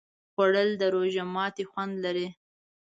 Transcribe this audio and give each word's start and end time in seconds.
خوړل 0.31 0.69
د 0.77 0.83
روژه 0.95 1.23
ماتي 1.33 1.63
خوند 1.69 1.93
لري 2.05 2.27